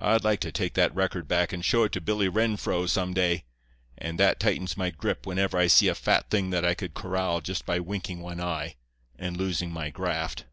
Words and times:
I'd 0.00 0.24
like 0.24 0.40
to 0.40 0.50
take 0.50 0.74
that 0.74 0.92
record 0.96 1.28
back 1.28 1.52
and 1.52 1.64
show 1.64 1.84
it 1.84 1.92
to 1.92 2.00
Billy 2.00 2.28
Renfrew 2.28 2.88
some 2.88 3.14
day; 3.14 3.44
and 3.96 4.18
that 4.18 4.40
tightens 4.40 4.76
my 4.76 4.90
grip 4.90 5.26
whenever 5.28 5.56
I 5.56 5.68
see 5.68 5.86
a 5.86 5.94
fat 5.94 6.28
thing 6.28 6.50
that 6.50 6.64
I 6.64 6.74
could 6.74 6.92
corral 6.94 7.40
just 7.40 7.64
by 7.64 7.78
winking 7.78 8.18
one 8.18 8.40
eye—and 8.40 9.36
losing 9.36 9.70
my 9.70 9.90
graft. 9.90 10.46